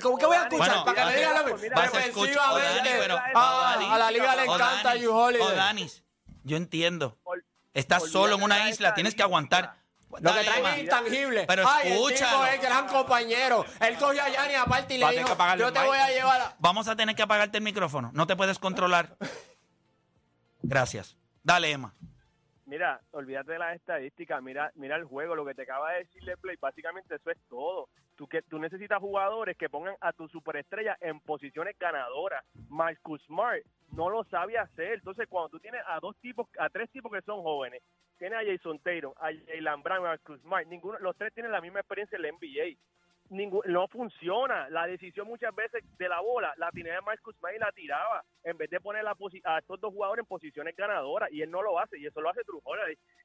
[0.02, 0.86] ¿Cómo que voy a Bueno, escuchar?
[0.86, 2.40] Para que me digan a escuchar- defensivamente.
[2.40, 5.48] o Dani, pero- Ah, o Dani, a la liga le o encanta Danis, Drew Holiday.
[5.48, 6.04] O Danis,
[6.44, 7.18] yo entiendo.
[7.74, 9.76] Estás solo en una isla, la tienes que aguantar.
[10.20, 11.46] Lo que traen es intangible.
[11.48, 12.46] Pero Ay, el tipo escúchalo.
[12.46, 13.66] es gran compañero.
[13.80, 16.56] Él cogió a Yanni aparte y a le dijo, yo te voy a llevar a...
[16.60, 18.12] Vamos a tener que apagarte el micrófono.
[18.14, 19.18] No te puedes controlar.
[20.62, 21.18] Gracias.
[21.42, 21.94] Dale, Emma.
[22.74, 26.24] Mira, olvídate de las estadísticas, mira, mira el juego, lo que te acaba de decir
[26.42, 27.88] Play, básicamente eso es todo.
[28.16, 32.44] Tú, que, tú necesitas jugadores que pongan a tu superestrella en posiciones ganadoras.
[32.70, 34.94] Marcus Smart no lo sabe hacer.
[34.94, 37.84] Entonces, cuando tú tienes a dos tipos, a tres tipos que son jóvenes,
[38.18, 41.62] tienes a Jason Taylor, a Jalen Brown, a Marcus Smart, ninguno, los tres tienen la
[41.62, 42.76] misma experiencia en la NBA.
[43.30, 44.70] No funciona.
[44.70, 48.58] La decisión muchas veces de la bola la tenía Marcus Smart y la tiraba en
[48.58, 51.80] vez de poner la a estos dos jugadores en posiciones ganadoras y él no lo
[51.80, 52.62] hace y eso lo hace True.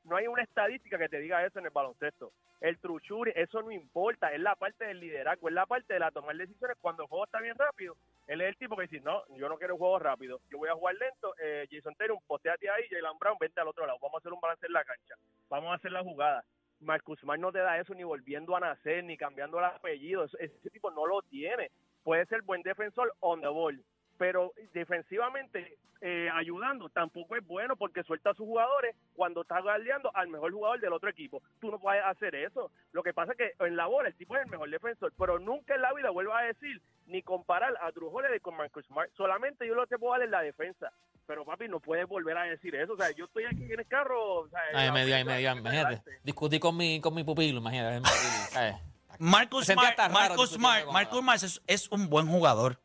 [0.05, 2.33] No hay una estadística que te diga eso en el baloncesto.
[2.61, 6.11] El shooting, eso no importa, es la parte del liderazgo, es la parte de la
[6.11, 7.97] tomar decisiones cuando el juego está bien rápido.
[8.27, 10.69] Él es el tipo que dice, no, yo no quiero un juego rápido, yo voy
[10.69, 14.17] a jugar lento, eh, Jason Taylor, posteate ahí, Jalen Brown, vente al otro lado, vamos
[14.17, 15.15] a hacer un balance en la cancha,
[15.49, 16.45] vamos a hacer la jugada.
[16.81, 20.25] Marcus Smart no te da eso ni volviendo a nacer, ni cambiando el apellido.
[20.25, 21.71] Ese, tipo no lo tiene.
[22.03, 23.83] Puede ser buen defensor on the ball,
[24.17, 30.11] pero defensivamente eh, ayudando tampoco es bueno porque suelta a sus jugadores cuando está guardiando
[30.15, 31.43] al mejor jugador del otro equipo.
[31.61, 32.71] Tú no puedes hacer eso.
[32.93, 35.39] Lo que pasa es que en la bola el tipo es el mejor defensor, pero
[35.39, 39.11] nunca en la vida vuelvo a decir ni comparar a Drew Holiday con Marcus Smart.
[39.17, 40.93] Solamente yo lo que puedo dar es la defensa.
[41.27, 42.93] Pero papi, no puedes volver a decir eso.
[42.95, 44.41] O sea, yo estoy aquí en el carro.
[44.41, 46.03] O sea, Ay, medio, la- medio, imagínate.
[46.23, 48.01] Discutí con mi, con mi pupilo, imagínate.
[49.19, 51.19] Marcus Smart, Marcus Smart, Marcus.
[51.21, 52.79] Smart es, es un buen jugador.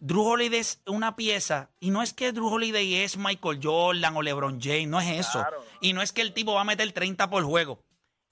[0.00, 4.22] Drew Holiday es una pieza y no es que Drew Holiday es Michael Jordan o
[4.22, 5.40] LeBron James, no es eso.
[5.40, 5.64] Claro.
[5.80, 7.80] Y no es que el tipo va a meter 30 por juego.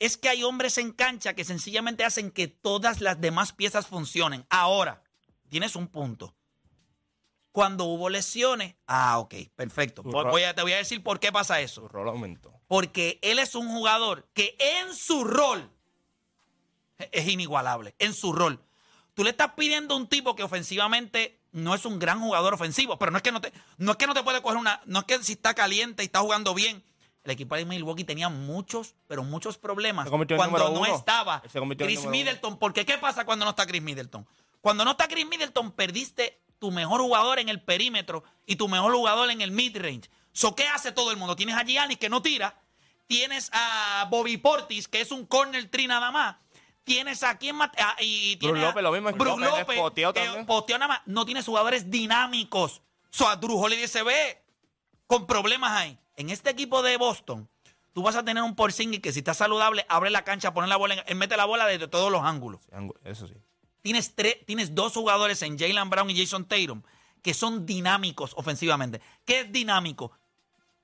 [0.02, 4.44] Es que hay hombres en cancha que sencillamente hacen que todas las demás piezas funcionen.
[4.50, 5.04] Ahora,
[5.48, 6.34] tienes un punto.
[7.52, 10.02] Cuando hubo lesiones, ah, ok, perfecto.
[10.02, 11.82] Voy- a- te voy a decir por qué pasa eso.
[11.82, 12.52] Su rol aumentó.
[12.66, 15.70] Porque él es un jugador que en su rol
[17.12, 17.94] es inigualable.
[18.00, 18.60] En su rol.
[19.14, 22.98] Tú le estás pidiendo a un tipo que ofensivamente no es un gran jugador ofensivo,
[22.98, 25.00] pero no es que no te, no es que no te puede coger una, no
[25.00, 26.82] es que si está caliente y está jugando bien.
[27.24, 30.96] El equipo de Milwaukee tenía muchos, pero muchos problemas cuando no uno.
[30.96, 31.40] estaba
[31.86, 32.04] Chris.
[32.06, 32.58] Middleton.
[32.58, 34.26] Porque ¿qué pasa cuando no está Chris Middleton?
[34.60, 38.92] Cuando no está Chris Middleton, perdiste tu mejor jugador en el perímetro y tu mejor
[38.94, 40.08] jugador en el mid-range.
[40.32, 41.36] So, ¿Qué hace todo el mundo?
[41.36, 42.56] Tienes a Giannis que no tira,
[43.06, 46.36] tienes a Bobby Portis, que es un corner tree nada más.
[46.84, 47.70] Tienes a quién más.
[48.00, 50.46] Y Bruce a- López, lo mismo, Bruce López es López, poteado que también.
[50.46, 51.02] poteado nada más.
[51.06, 52.82] No tienes jugadores dinámicos.
[53.10, 54.42] So, a Drew Holiday se ve
[55.06, 55.98] con problemas ahí.
[56.22, 57.48] En este equipo de Boston,
[57.92, 60.76] tú vas a tener un Porzingis que si está saludable, abre la cancha, pone la
[60.76, 62.60] bola, en- él mete la bola desde todos los ángulos.
[63.04, 63.34] Eso sí.
[63.82, 66.82] Tienes, tres, tienes dos jugadores en Jalen Brown y Jason Tatum
[67.22, 69.00] que son dinámicos ofensivamente.
[69.24, 70.12] ¿Qué es dinámico?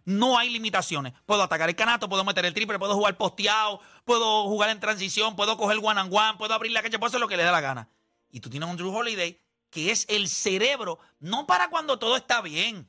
[0.04, 1.12] No hay limitaciones.
[1.26, 5.36] Puedo atacar el canasto, puedo meter el triple, puedo jugar posteado, puedo jugar en transición,
[5.36, 7.50] puedo coger one and one, puedo abrir la cancha, puedo hacer lo que le dé
[7.52, 7.88] la gana.
[8.30, 12.40] Y tú tienes un Drew Holiday que es el cerebro, no para cuando todo está
[12.40, 12.88] bien,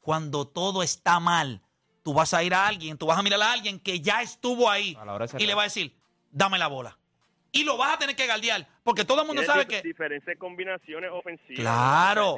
[0.00, 1.60] cuando todo está mal.
[2.04, 4.70] Tú vas a ir a alguien, tú vas a mirar a alguien que ya estuvo
[4.70, 4.96] ahí
[5.38, 5.90] y le va a decir,
[6.30, 6.98] dame la bola.
[7.50, 9.80] Y lo vas a tener que galdear, porque todo el mundo Tienes sabe que...
[9.80, 11.60] diferentes combinaciones ofensivas.
[11.60, 12.36] Claro.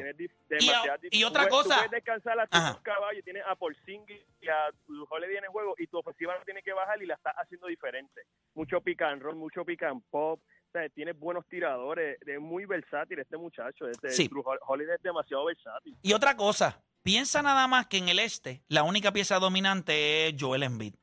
[1.11, 1.71] Y a- otra cosa.
[1.71, 5.89] Tú puedes descansar a tus caballos, tienes a Porzingis y a en el juego y
[5.89, 8.21] tu ofensiva no tiene que bajar y la estás haciendo diferente.
[8.55, 10.39] Mucho pick and roll, mucho pick and pop.
[10.77, 13.89] O sea, tienes buenos tiradores, es muy versátil este muchacho.
[13.89, 14.29] Este, Sí.
[14.29, 15.97] Drew Hol- Holiday es demasiado versátil.
[16.03, 20.35] Y otra cosa, piensa nada más que en el este, la única pieza dominante es
[20.39, 20.95] Joel Embiid.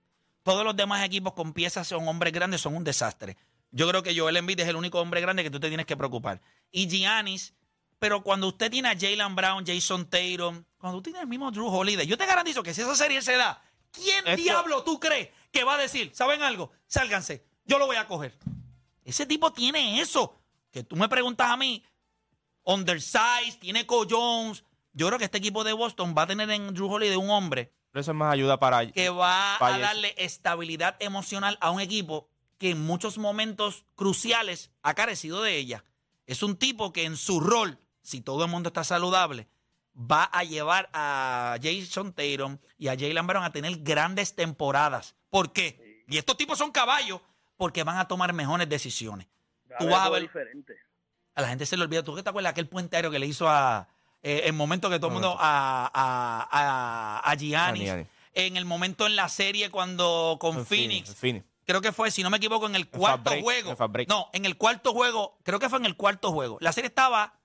[0.43, 3.35] Todos los demás equipos con piezas son hombres grandes, son un desastre.
[3.71, 5.97] Yo creo que Joel Embiid es el único hombre grande que tú te tienes que
[5.97, 6.39] preocupar.
[6.69, 7.55] Y Giannis,
[7.97, 11.65] pero cuando usted tiene a Jalen Brown, Jason Tatum, cuando tú tienes el mismo Drew
[11.67, 13.59] Holiday, yo te garantizo que si esa serie se da,
[13.91, 16.71] ¿quién Esto- diablo tú crees que va a decir, ¿saben algo?
[16.85, 18.37] Sálganse, yo lo voy a coger.
[19.03, 20.39] Ese tipo tiene eso.
[20.71, 21.83] Que tú me preguntas a mí,
[22.63, 24.63] undersized, tiene Co Jones.
[24.93, 27.73] Yo creo que este equipo de Boston va a tener en Drew Holiday un hombre
[27.91, 28.91] Pero eso es más ayuda para.
[28.91, 34.93] que va a darle estabilidad emocional a un equipo que en muchos momentos cruciales ha
[34.93, 35.83] carecido de ella.
[36.25, 39.47] Es un tipo que en su rol, si todo el mundo está saludable,
[39.95, 45.15] va a llevar a Jason Tatum y a Jalen Brown a tener grandes temporadas.
[45.29, 46.03] ¿Por qué?
[46.07, 47.21] Y estos tipos son caballos
[47.57, 49.27] porque van a tomar mejores decisiones.
[49.79, 50.73] Tú vas a ver, diferente.
[51.35, 52.03] a la gente se le olvida.
[52.03, 53.87] ¿Tú qué te acuerdas aquel puente aéreo que le hizo a.
[54.21, 55.35] eh, el momento que todo el mundo.
[55.39, 57.83] a, a, a, a Giannis.
[57.83, 58.07] Giannis.
[58.35, 61.09] En el momento en la serie cuando con En Phoenix.
[61.09, 61.45] en Phoenix.
[61.65, 63.75] Creo que fue, si no me equivoco, en el cuarto break, juego.
[64.09, 65.37] No, en el cuarto juego.
[65.43, 66.57] Creo que fue en el cuarto juego.
[66.59, 67.39] La serie estaba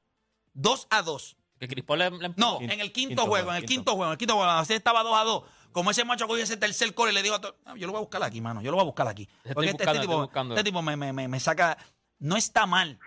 [0.55, 1.37] 2 a 2.
[1.61, 2.29] Que Chris Paul le, le.
[2.37, 3.81] No, Quinto- en el quinto, quinto juego, juego, en el quinto.
[3.81, 4.47] quinto juego, en el quinto juego.
[4.53, 5.43] La serie estaba 2 a 2.
[5.73, 7.93] Como ese macho cogió ese tercer core y le dijo a todo, "Ah, yo lo
[7.93, 8.63] voy a buscar aquí, mano.
[8.63, 9.29] Yo lo voy a buscar aquí.
[9.45, 10.55] Estoy Porque este, buscando, este estoy tipo, buscando.
[10.55, 11.77] este tipo me, me- me- me saca.
[12.19, 12.99] No está mal.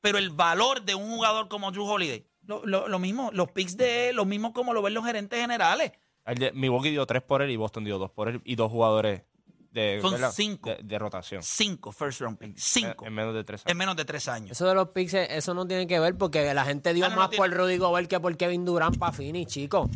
[0.00, 3.76] Pero el valor de un jugador como Drew Holiday, lo, lo- lo mismo, los picks
[3.76, 5.92] de él, lo mismo como lo ven los gerentes generales.
[6.26, 9.22] De- Milwaukee dio tres por él y Boston dio dos por él y dos jugadores
[9.70, 10.30] de, Son ¿verdad?
[10.32, 10.70] cinco.
[10.70, 11.42] de, de rotación.
[11.42, 12.62] Cinco first round picks.
[12.62, 13.04] Cinco.
[13.04, 13.78] En, en menos de tres En años.
[13.78, 14.50] menos de tres años.
[14.52, 17.14] Eso de los picks, eso no tiene que ver porque la gente dio Ah, no,
[17.16, 19.88] no más tiene- por Rudy Gobert que por Kevin Durant para Phoenix, chicos.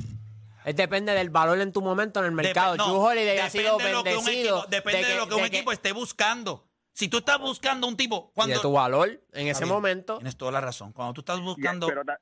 [0.68, 2.74] Es depende del valor en tu momento en el mercado.
[2.74, 4.56] Depe- no, Drew Holiday ha depende sido de lo que un bendecido.
[4.58, 6.64] equipo- depende de, que- lo que un equipo esté buscando.
[6.92, 10.16] Si tú estás buscando un tipo, Y cuando de tu valor en ese bien, momento.
[10.18, 10.92] Tienes toda la razón.
[10.92, 11.86] Cuando tú estás buscando.
[11.86, 12.18] pero ta-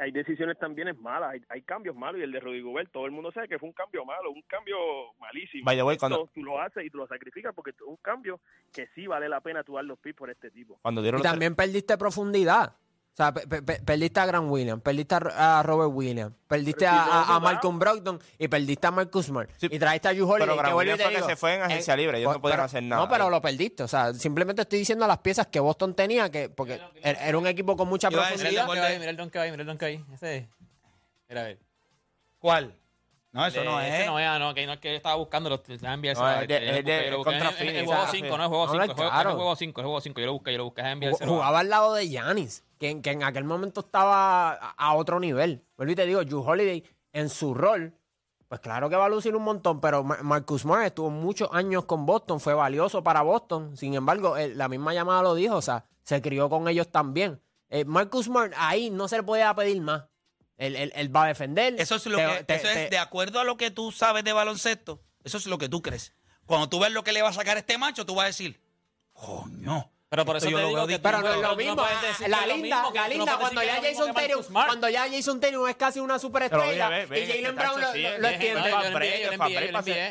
[0.00, 3.12] hay- decisiones también malas, hay, hay cambios malos y el de Rudy Gobert, todo el
[3.12, 4.76] mundo sabe que fue un cambio malo, un cambio
[5.20, 5.64] malísimo.
[5.66, 7.96] By the way, Esto cuando- tú lo haces y tú lo sacrificas porque es un
[7.98, 8.40] cambio
[8.72, 10.78] que sí vale la pena tú dar los pits por este tipo.
[10.82, 12.76] Cuando dieron Y también perdiste profundidad.
[13.14, 16.32] O sea, pe- pe- pe- perdiste a Grant Williams, perdiste a Ro- a Robert Williams,
[16.48, 17.40] perdiste a, no a- a jugaba.
[17.40, 19.48] Malcolm Brogdon y perdiste a Marcus Smart.
[19.56, 20.40] Sí, y traíste a Drew Holiday.
[20.48, 22.56] pero que Grant Williams fue que se fue en agencia libre, ellos no pues, podían
[22.56, 23.30] pero- hacer nada No, pero ahí.
[23.30, 23.84] lo perdiste.
[23.84, 27.46] O sea, simplemente estoy diciendo las piezas que Boston tenía, que porque era era un
[27.46, 28.66] equipo con mucha el profundidad.
[28.66, 30.04] mira el don que va ahí, mira el don que va ahí.
[30.12, 30.48] Ese.
[31.28, 31.58] Mira, a ver.
[32.40, 32.74] ¿Cuál?
[33.32, 34.06] No, eso no Ese es.
[34.06, 36.22] no es, no, que no es que yo estaba buscando, lo déjame enviarse.
[36.22, 37.30] No, es de- busqué, de- busqué.
[37.32, 38.36] contra el juego ah, 5, sí.
[38.36, 39.30] no es juego No, 5, no, es juego- claro.
[39.30, 41.94] es juego 5, es juego 5, yo lo busqué, yo lo busqué, Jugaba al lado
[41.94, 45.64] de Giannis, que, que en aquel momento estaba a, a otro nivel.
[45.76, 47.94] Vuelvo y te digo, Drew Holiday en su rol,
[48.48, 51.84] pues claro que va a lucir un montón, pero Ma- Marcus Smart estuvo muchos años
[51.86, 53.76] con Boston, fue valioso para Boston.
[53.76, 57.40] Sin embargo, eh, la misma llamada lo dijo, o sea, se crió con ellos también.
[57.70, 60.04] Eh, Marcus Smart ahí no se le podía pedir más.
[60.56, 61.74] Él, él- él va a defender.
[61.78, 62.44] Eso es lo te- que.
[62.44, 65.02] te- eso te- es de acuerdo a lo que tú sabes de baloncesto.
[65.24, 66.12] Eso es lo que tú crees.
[66.46, 68.60] Cuando tú ves lo que le va a sacar este macho, tú vas a decir,
[69.12, 69.90] coño.
[70.08, 71.18] Pero por eso yo te lo digo veo que distinto".
[71.18, 71.82] Pero no es lo mismo.
[72.28, 74.14] la linda, la linda, cuando ya Jason
[74.44, 74.66] Smart.
[74.68, 78.70] cuando ya Jason Tatum es casi una superestrella y Jalen Brown lo, extiende.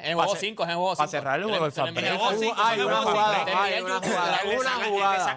[0.03, 0.97] En juego hacer- 5, es en juego 5.
[0.97, 3.61] para cerrar el juego, Hay una juego jugada, cinco.
[3.61, 5.35] hay una jugada, una jugada,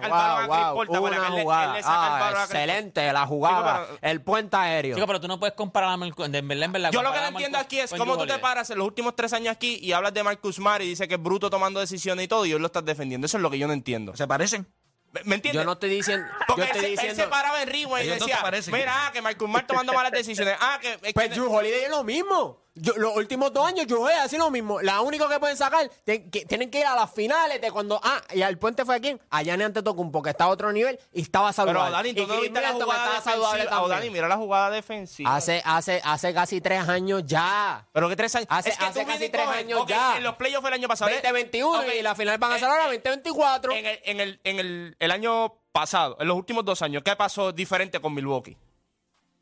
[0.99, 4.95] una jugada, excelente la jugada, el puente aéreo.
[4.95, 7.93] Chico, pero tú no puedes comparar a Marcus, Yo lo que no entiendo aquí es
[7.93, 10.81] cómo tú te paras en los últimos tres años aquí y hablas de Marcus Smart
[10.83, 13.25] y dices que es bruto tomando decisiones y todo y hoy lo estás defendiendo.
[13.25, 14.15] Eso es lo que yo no entiendo.
[14.15, 14.27] ¿Se
[14.63, 14.73] parecen?
[15.13, 15.61] ¿Me- ¿Me entiendes?
[15.61, 18.07] Yo no estoy diciendo, Porque yo él, se- él diciendo, se paraba en Rewind y
[18.09, 20.55] decía, mira, ah, que Marcus Smart tomando malas decisiones.
[20.59, 20.93] Ah, que...
[20.93, 22.66] es que- pues Drew Holiday es lo mismo.
[22.79, 24.81] Yo- los últimos dos años Drew Holiday hace lo mismo.
[24.81, 27.99] La única que pueden sacar, te- que tienen que ir a las finales de cuando,
[28.03, 30.99] ah, y al puente fue a quién, a Gianni Antetokounmpo, que está a otro nivel
[31.13, 31.81] y estaba saludable.
[31.81, 33.63] Pero Dani, tú no viste la jugada saludable.
[33.65, 33.89] Oh, también.
[33.99, 35.35] Dani, mira la jugada defensiva.
[35.35, 37.85] Hace, hace, hace casi tres años ya.
[37.91, 38.47] Pero que tres años.
[38.49, 40.17] Hace- es que hace casi tres años ok, ya.
[40.17, 41.09] En los playoffs del año pasado.
[41.11, 43.71] 2021 Ok, y la final van a ser eh, ahora eh, 2024.
[43.73, 47.15] En el, en, el, en el, el año pasado, en los últimos dos años, ¿qué
[47.15, 48.57] pasó diferente con Milwaukee?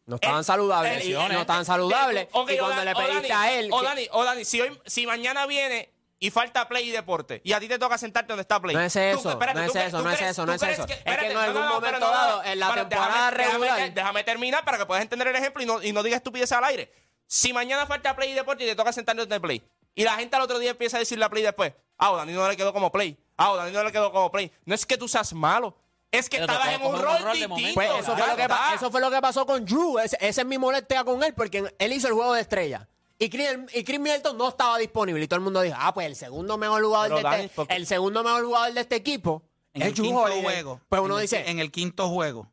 [0.05, 1.05] No estaban Eh, saludables.
[1.05, 2.27] eh, no estaban eh, saludables.
[2.27, 3.69] y cuando le o pediste a él.
[3.71, 5.89] O que- Dani, o Dani, si, hoy, si mañana viene
[6.19, 8.75] y falta play y deporte, y a ti te toca sentarte donde está play.
[8.75, 10.85] No es tú- eso, espérate, no es eso, no es eso, no es eso.
[10.85, 13.93] que- Es que en algún momento no, no, dado, en la temporada déjame- déjame- regular.
[13.93, 16.63] Déjame terminar para que puedas entender el ejemplo y no, y no digas estupidez al
[16.65, 16.91] aire.
[17.27, 19.63] Si mañana falta play y deporte y te toca sentarte donde play,
[19.95, 22.31] y la gente al otro día empieza a decirle a play después, ah, o Dani
[22.33, 24.51] no le quedó como play, ah, o Dani no le quedó como play.
[24.65, 25.75] No es que tú seas malo,
[26.19, 27.49] es que Pero estabas en un rol de distinto.
[27.49, 27.73] momento.
[27.75, 28.73] Pues eso fue, lo que, pa- está.
[28.75, 29.99] eso fue lo que pasó con Drew.
[29.99, 32.88] Ese, esa es mi molestia con él, porque él hizo el juego de estrella.
[33.17, 35.23] Y Chris, y Chris Middleton no estaba disponible.
[35.23, 37.56] Y todo el mundo dijo, ah, pues el segundo mejor jugador, Pero, de, Dani, este,
[37.56, 37.75] ¿por qué?
[37.75, 40.43] el segundo mejor jugador de este equipo En es el Drew quinto Holiday.
[40.43, 40.82] juego.
[40.89, 42.51] Pues uno en el- dice, En el quinto juego,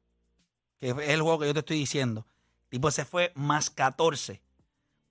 [0.81, 2.27] que es el juego que yo te estoy diciendo,
[2.69, 4.41] tipo se fue más 14,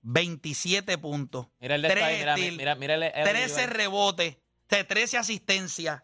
[0.00, 3.66] 27 puntos, Mira el de esta ahí, 3 mira, steals, mira, mira el- el- 13
[3.66, 4.36] rebotes,
[4.66, 6.02] te- 13 asistencias.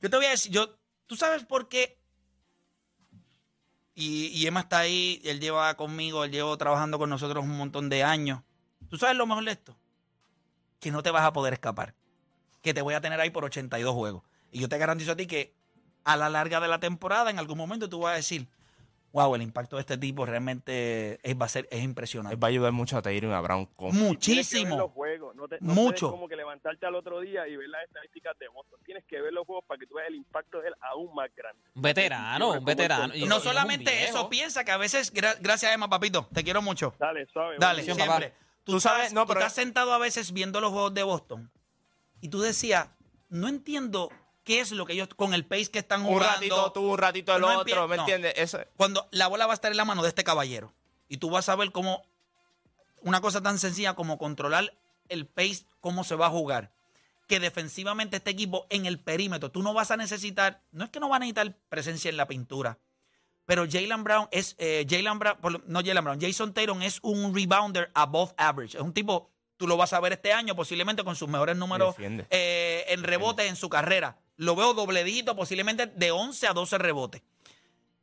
[0.00, 0.68] Yo te voy a decir, yo,
[1.06, 1.98] ¿tú sabes por qué?
[3.96, 8.02] Y, Emma está ahí, él lleva conmigo, él lleva trabajando con nosotros un montón de
[8.02, 8.42] años.
[8.88, 9.76] ¿Tú sabes lo mejor de esto?
[10.80, 11.94] Que no te vas a poder escapar.
[12.60, 14.24] Que te voy a tener ahí por 82 juegos.
[14.50, 15.54] Y yo te garantizo a ti que
[16.02, 18.48] a la larga de la temporada, en algún momento tú vas a decir,
[19.14, 22.34] wow, el impacto de este tipo realmente es, va a ser, es impresionante.
[22.34, 23.66] Él va a ayudar mucho a Taylor y a Brown.
[23.66, 24.88] con- Tienes que ver los Muchísimo.
[24.88, 26.10] juegos, no te, no Mucho.
[26.10, 28.80] como que levantarte al otro día y ver las estadísticas de Boston.
[28.84, 31.30] Tienes que ver los juegos para que tú veas el impacto de él aún más
[31.36, 31.62] grande.
[31.76, 33.14] Un veterano, un veterano.
[33.14, 36.92] Y no solamente eso, piensa que a veces, gra- gracias Emma, papito, te quiero mucho.
[36.98, 37.54] Dale, suave.
[37.60, 38.04] Dale, siempre.
[38.06, 38.20] papá.
[38.64, 41.02] Tú, Tú sabes, sabes, no, tú pero- estás sentado a veces viendo los juegos de
[41.04, 41.50] Boston
[42.20, 42.88] y tú decías,
[43.28, 44.10] no entiendo
[44.44, 46.34] qué es lo que ellos, con el pace que están Un jugando.
[46.34, 48.02] ratito tú, un ratito el No otro, ¿me no.
[48.02, 48.34] entiendes?
[48.36, 50.72] Eso, Cuando la bola va a estar en la mano de este caballero
[51.08, 52.02] y tú vas a ver cómo
[53.02, 54.74] una cosa tan sencilla como controlar
[55.08, 56.72] el pace, cómo se va a jugar.
[57.26, 61.00] Que defensivamente este equipo en el perímetro, tú no vas a necesitar, no es que
[61.00, 62.78] no va a necesitar presencia en la pintura,
[63.46, 67.90] pero Jalen Brown es, eh, Jalen Brown, no Jalen Brown, Jason Tatum es un rebounder
[67.94, 68.76] above average.
[68.76, 71.94] Es un tipo, tú lo vas a ver este año posiblemente con sus mejores números
[71.98, 74.18] eh, en rebotes en su carrera.
[74.36, 77.22] Lo veo dobledito, posiblemente de 11 a 12 rebotes.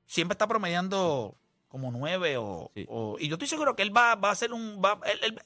[0.06, 1.36] Siempre está promediando
[1.68, 2.86] como 9 o, Sí.
[2.90, 4.82] o- y yo estoy seguro que él va, va a ser un...
[4.84, 5.42] va- él- él-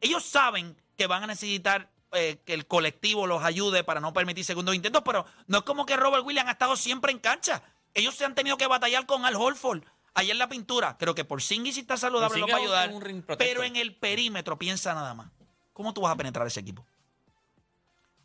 [0.00, 4.44] ellos saben que van a necesitar eh, que el colectivo los ayude para no permitir
[4.44, 7.62] segundos intentos, pero no es como que Robert Williams ha estado siempre en cancha.
[7.94, 9.82] Ellos se han tenido que batallar con Al Horford.
[10.14, 12.90] Ayer en la pintura, creo que por si está saludable no va a ayudar.
[13.36, 15.30] pero en el perímetro, piensa nada más.
[15.74, 16.86] ¿Cómo tú vas a penetrar ese equipo?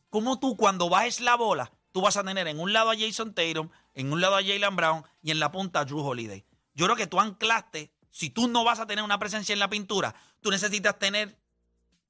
[0.09, 3.33] ¿Cómo tú cuando bajes la bola tú vas a tener en un lado a Jason
[3.33, 6.45] Tatum, en un lado a Jalen Brown y en la punta a Drew Holiday.
[6.73, 9.69] Yo creo que tú anclaste, si tú no vas a tener una presencia en la
[9.69, 11.37] pintura, tú necesitas tener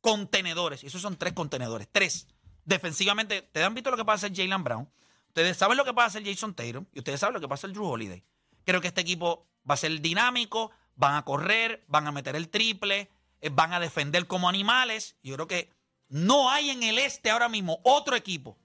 [0.01, 0.83] contenedores.
[0.83, 1.87] Y esos son tres contenedores.
[1.91, 2.27] Tres.
[2.65, 4.89] Defensivamente, ustedes han visto lo que pasa hacer Jalen Brown.
[5.27, 6.85] Ustedes saben lo que pasa hacer Jason Tatum.
[6.93, 8.23] Y ustedes saben lo que pasa hacer Drew Holiday.
[8.65, 12.49] Creo que este equipo va a ser dinámico, van a correr, van a meter el
[12.49, 13.09] triple,
[13.41, 15.15] eh, van a defender como animales.
[15.23, 15.71] Yo creo que
[16.09, 18.57] no hay en el este ahora mismo otro equipo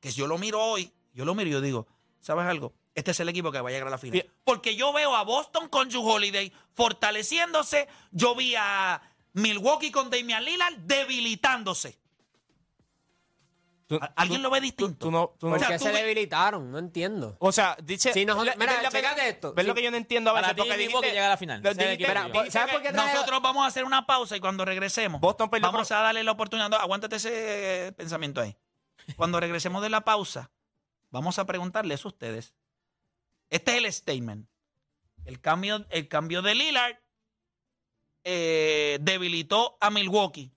[0.00, 1.86] que si yo lo miro hoy, yo lo miro y yo digo,
[2.20, 2.72] ¿sabes algo?
[2.94, 4.28] Este es el equipo que va a llegar a la final.
[4.44, 7.86] Porque yo veo a Boston con Drew Holiday fortaleciéndose.
[8.10, 9.00] Yo vi a
[9.34, 11.98] Milwaukee con Damian Lillard debilitándose.
[13.86, 14.96] Tú- ¿A- ¿Alguien tú- lo ve distinto?
[14.98, 16.70] tú no- tú no- ¿Por O sea, se ve- debilitaron?
[16.70, 17.36] No entiendo.
[17.38, 18.10] O sea, dice.
[18.26, 19.54] No, ve- mira, que- chécate esto.
[19.54, 20.54] ¿Ves lo que yo no entiendo a veces?
[20.56, 21.62] Porque dijiste- llega a la final.
[21.62, 24.64] lo dijiste- que ¿Sabes que- por qué Nosotros vamos a hacer una pausa y cuando
[24.66, 26.74] regresemos, Boston vamos a darle la oportunidad.
[26.74, 28.54] Aguántate ese pensamiento ahí.
[29.16, 30.50] Cuando regresemos de la pausa,
[31.10, 32.54] vamos a preguntarles a ustedes.
[33.50, 34.48] Este es el statement.
[35.24, 36.96] El cambio, el cambio de Lillard
[38.24, 40.52] eh, debilitó a Milwaukee.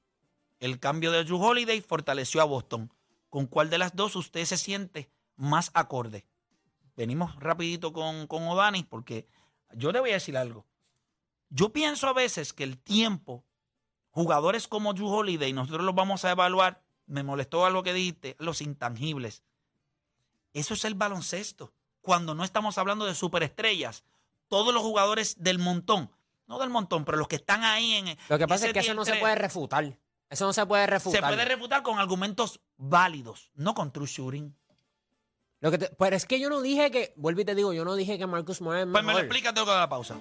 [0.59, 2.93] El cambio de Drew Holiday fortaleció a Boston.
[3.29, 6.27] ¿Con cuál de las dos usted se siente más acorde?
[6.95, 9.27] Venimos rapidito con, con O'Dani porque
[9.73, 10.65] yo le voy a decir algo.
[11.49, 13.45] Yo pienso a veces que el tiempo,
[14.09, 18.61] jugadores como Drew Holiday, nosotros los vamos a evaluar, me molestó algo que dijiste, los
[18.61, 19.43] intangibles.
[20.53, 21.73] Eso es el baloncesto.
[22.01, 24.03] Cuando no estamos hablando de superestrellas,
[24.47, 26.09] todos los jugadores del montón,
[26.47, 28.93] no del montón, pero los que están ahí en Lo que pasa es que eso
[28.93, 29.97] no se puede refutar.
[30.29, 31.21] Eso no se puede refutar.
[31.21, 34.55] se puede refutar con argumentos válidos, no con true shooting.
[35.59, 37.83] Lo que te- pero es que yo no dije que, vuelvo y te digo, yo
[37.85, 40.15] no dije que Marcus es Pues me lo explicas luego de la pausa.